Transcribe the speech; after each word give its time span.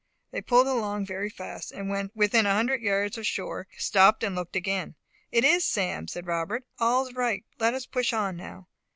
They 0.31 0.41
pulled 0.41 0.65
along 0.65 1.05
very 1.05 1.29
fast, 1.29 1.71
and 1.71 1.87
when 1.87 2.09
within 2.15 2.47
a 2.47 2.55
hundred 2.55 2.81
yards 2.81 3.19
of 3.19 3.27
shore 3.27 3.67
stopped 3.77 4.23
and 4.23 4.33
looked 4.33 4.55
again. 4.55 4.95
"It 5.31 5.45
is 5.45 5.63
Sam," 5.63 6.07
said 6.07 6.25
Robert. 6.25 6.65
"All's 6.79 7.13
right! 7.13 7.45
Let 7.59 7.75
us 7.75 7.85
push 7.85 8.11
on 8.11 8.35
now!" 8.35 8.67